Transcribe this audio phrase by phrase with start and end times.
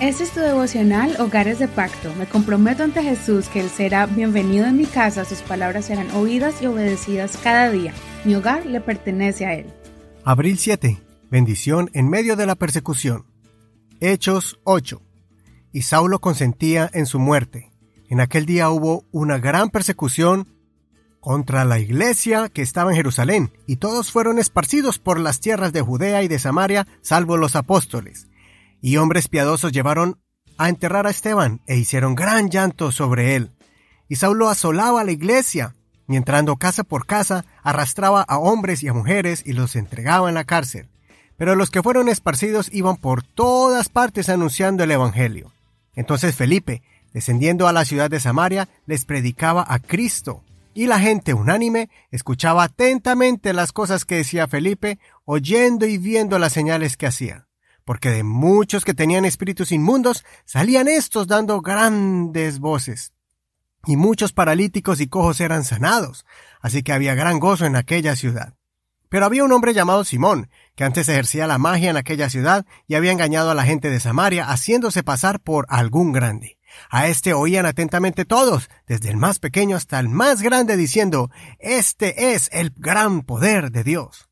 [0.00, 2.14] Este es tu devocional Hogares de Pacto.
[2.14, 6.62] Me comprometo ante Jesús que Él será bienvenido en mi casa, sus palabras serán oídas
[6.62, 7.92] y obedecidas cada día.
[8.24, 9.66] Mi hogar le pertenece a Él.
[10.22, 10.98] Abril 7.
[11.32, 13.26] Bendición en medio de la persecución.
[13.98, 15.02] Hechos 8.
[15.72, 17.72] Y Saulo consentía en su muerte.
[18.08, 20.46] En aquel día hubo una gran persecución
[21.18, 25.82] contra la iglesia que estaba en Jerusalén, y todos fueron esparcidos por las tierras de
[25.82, 28.27] Judea y de Samaria, salvo los apóstoles
[28.80, 30.20] y hombres piadosos llevaron
[30.56, 33.50] a enterrar a Esteban e hicieron gran llanto sobre él.
[34.08, 35.74] Y Saulo asolaba la iglesia,
[36.08, 40.34] y entrando casa por casa, arrastraba a hombres y a mujeres y los entregaba en
[40.34, 40.88] la cárcel.
[41.36, 45.52] Pero los que fueron esparcidos iban por todas partes anunciando el Evangelio.
[45.94, 50.42] Entonces Felipe, descendiendo a la ciudad de Samaria, les predicaba a Cristo.
[50.74, 56.52] Y la gente unánime escuchaba atentamente las cosas que decía Felipe, oyendo y viendo las
[56.52, 57.47] señales que hacía
[57.88, 63.14] porque de muchos que tenían espíritus inmundos salían estos dando grandes voces.
[63.86, 66.26] Y muchos paralíticos y cojos eran sanados,
[66.60, 68.52] así que había gran gozo en aquella ciudad.
[69.08, 72.94] Pero había un hombre llamado Simón, que antes ejercía la magia en aquella ciudad y
[72.94, 76.58] había engañado a la gente de Samaria haciéndose pasar por algún grande.
[76.90, 82.34] A este oían atentamente todos, desde el más pequeño hasta el más grande, diciendo, Este
[82.34, 84.28] es el gran poder de Dios.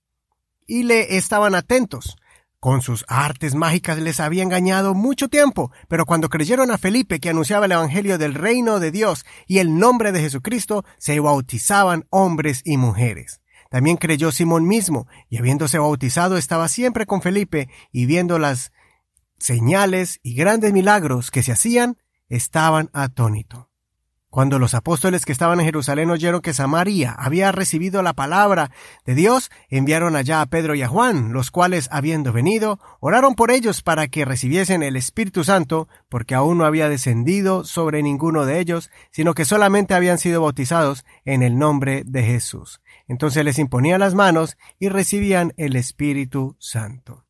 [0.66, 2.18] Y le estaban atentos,
[2.60, 7.30] con sus artes mágicas les había engañado mucho tiempo, pero cuando creyeron a Felipe que
[7.30, 12.62] anunciaba el Evangelio del reino de Dios y el nombre de Jesucristo, se bautizaban hombres
[12.64, 13.40] y mujeres.
[13.70, 18.72] También creyó Simón mismo, y habiéndose bautizado estaba siempre con Felipe, y viendo las
[19.38, 21.98] señales y grandes milagros que se hacían,
[22.28, 23.66] estaban atónitos.
[24.36, 28.70] Cuando los apóstoles que estaban en Jerusalén oyeron que Samaria había recibido la palabra
[29.06, 33.50] de Dios, enviaron allá a Pedro y a Juan, los cuales, habiendo venido, oraron por
[33.50, 38.60] ellos para que recibiesen el Espíritu Santo, porque aún no había descendido sobre ninguno de
[38.60, 42.82] ellos, sino que solamente habían sido bautizados en el nombre de Jesús.
[43.08, 47.25] Entonces les imponían las manos y recibían el Espíritu Santo.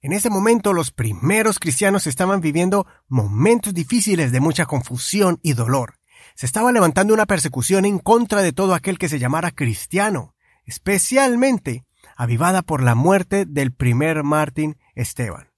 [0.00, 5.98] En ese momento los primeros cristianos estaban viviendo momentos difíciles de mucha confusión y dolor.
[6.36, 11.84] Se estaba levantando una persecución en contra de todo aquel que se llamara cristiano, especialmente
[12.16, 15.48] avivada por la muerte del primer Martín Esteban.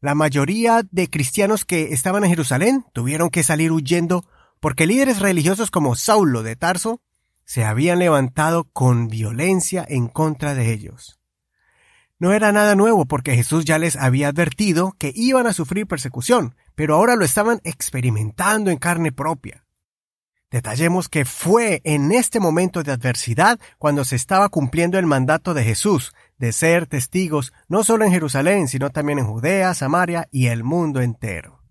[0.00, 4.24] La mayoría de cristianos que estaban en Jerusalén tuvieron que salir huyendo
[4.60, 7.00] porque líderes religiosos como Saulo de Tarso
[7.44, 11.17] se habían levantado con violencia en contra de ellos.
[12.20, 16.56] No era nada nuevo porque Jesús ya les había advertido que iban a sufrir persecución,
[16.74, 19.64] pero ahora lo estaban experimentando en carne propia.
[20.50, 25.62] Detallemos que fue en este momento de adversidad cuando se estaba cumpliendo el mandato de
[25.62, 30.64] Jesús de ser testigos no solo en Jerusalén, sino también en Judea, Samaria y el
[30.64, 31.62] mundo entero.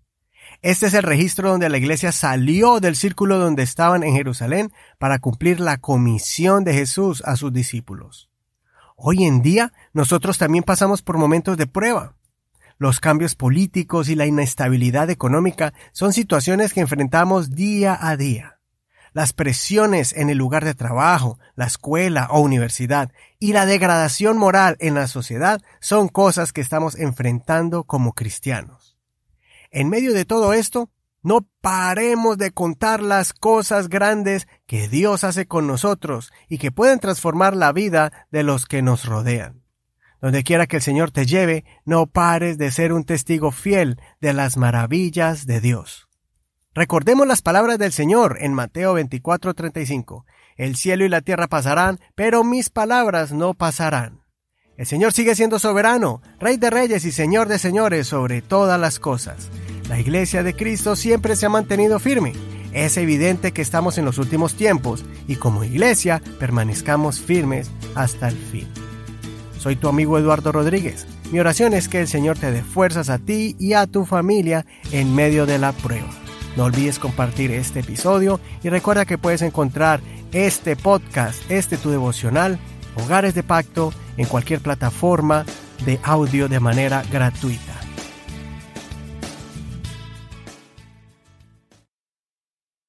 [0.62, 5.18] Este es el registro donde la iglesia salió del círculo donde estaban en Jerusalén para
[5.18, 8.30] cumplir la comisión de Jesús a sus discípulos.
[9.00, 12.16] Hoy en día nosotros también pasamos por momentos de prueba.
[12.78, 18.58] Los cambios políticos y la inestabilidad económica son situaciones que enfrentamos día a día.
[19.12, 24.76] Las presiones en el lugar de trabajo, la escuela o universidad y la degradación moral
[24.80, 28.98] en la sociedad son cosas que estamos enfrentando como cristianos.
[29.70, 30.90] En medio de todo esto,
[31.22, 37.00] no paremos de contar las cosas grandes que Dios hace con nosotros y que pueden
[37.00, 39.62] transformar la vida de los que nos rodean.
[40.20, 44.32] Donde quiera que el Señor te lleve, no pares de ser un testigo fiel de
[44.32, 46.08] las maravillas de Dios.
[46.74, 50.24] Recordemos las palabras del Señor en Mateo 24:35.
[50.56, 54.22] El cielo y la tierra pasarán, pero mis palabras no pasarán.
[54.76, 59.00] El Señor sigue siendo soberano, Rey de reyes y Señor de señores sobre todas las
[59.00, 59.50] cosas.
[59.88, 62.34] La iglesia de Cristo siempre se ha mantenido firme.
[62.72, 68.36] Es evidente que estamos en los últimos tiempos y como iglesia permanezcamos firmes hasta el
[68.36, 68.68] fin.
[69.58, 71.06] Soy tu amigo Eduardo Rodríguez.
[71.32, 74.66] Mi oración es que el Señor te dé fuerzas a ti y a tu familia
[74.92, 76.08] en medio de la prueba.
[76.56, 80.00] No olvides compartir este episodio y recuerda que puedes encontrar
[80.32, 82.58] este podcast, este tu devocional,
[82.94, 85.46] Hogares de Pacto, en cualquier plataforma
[85.86, 87.67] de audio de manera gratuita.